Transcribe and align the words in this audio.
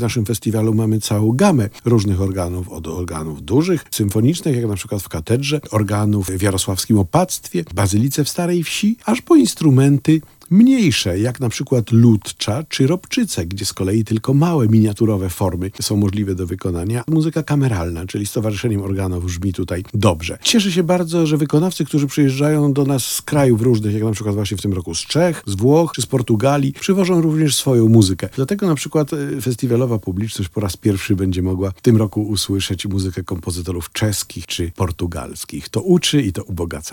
W 0.00 0.02
naszym 0.02 0.26
festiwalu 0.26 0.74
mamy 0.74 1.00
całą 1.00 1.32
gamę 1.32 1.68
różnych 1.84 2.20
organów, 2.20 2.68
od 2.68 2.86
organów 2.86 3.42
dużych, 3.42 3.84
symfonicznych, 3.90 4.56
jak 4.56 4.66
na 4.66 4.74
przykład 4.74 5.02
w 5.02 5.08
katedrze, 5.08 5.60
organów 5.70 6.26
w 6.26 6.42
Jarosławskim 6.42 6.98
Opactwie, 6.98 7.64
Bazylice 7.74 8.24
w 8.24 8.28
Starej 8.28 8.64
Wsi, 8.64 8.96
aż 9.04 9.22
po 9.22 9.36
instrumenty 9.36 10.20
mniejsze, 10.50 11.18
jak 11.18 11.40
na 11.40 11.48
przykład 11.48 11.92
ludcza 11.92 12.64
czy 12.68 12.86
robczyce, 12.86 13.46
gdzie 13.46 13.64
z 13.64 13.72
kolei 13.72 14.04
tylko 14.04 14.34
małe, 14.34 14.68
miniaturowe 14.68 15.30
formy 15.30 15.70
są 15.82 15.96
możliwe 15.96 16.34
do 16.34 16.46
wykonania. 16.46 17.04
Muzyka 17.08 17.42
kameralna, 17.42 18.06
czyli 18.06 18.26
Stowarzyszeniem 18.26 18.82
Organów 18.82 19.24
brzmi 19.24 19.52
tutaj 19.52 19.84
dobrze. 19.94 20.38
Cieszę 20.42 20.72
się 20.72 20.82
bardzo, 20.82 21.26
że 21.26 21.36
wykonawcy, 21.36 21.84
którzy 21.84 22.06
przyjeżdżają 22.06 22.72
do 22.72 22.84
nas 22.84 23.04
z 23.04 23.22
krajów 23.22 23.62
różnych, 23.62 23.94
jak 23.94 24.02
na 24.02 24.12
przykład 24.12 24.34
właśnie 24.34 24.56
w 24.56 24.62
tym 24.62 24.72
roku 24.72 24.94
z 24.94 25.00
Czech, 25.00 25.42
z 25.46 25.54
Włoch 25.54 25.92
czy 25.92 26.02
z 26.02 26.06
Portugalii, 26.06 26.72
przywożą 26.72 27.20
również 27.20 27.56
swoją 27.56 27.88
muzykę. 27.88 28.28
Dlatego 28.36 28.66
na 28.66 28.74
przykład 28.74 29.12
e, 29.12 29.40
festiwalowa 29.40 29.98
publiczność 29.98 30.50
po 30.50 30.60
raz 30.60 30.76
pierwszy 30.76 31.16
będzie 31.16 31.42
mogła 31.42 31.70
w 31.70 31.80
tym 31.80 31.96
roku 31.96 32.22
usłyszeć 32.22 32.86
muzykę 32.86 33.22
kompozytorów 33.22 33.92
czeskich 33.92 34.46
czy 34.46 34.72
portugalskich. 34.76 35.68
To 35.68 35.82
uczy 35.82 36.22
i 36.22 36.32
to 36.32 36.42
ubogaca. 36.42 36.88